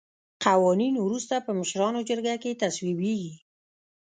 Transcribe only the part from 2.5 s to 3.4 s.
تصویبیږي.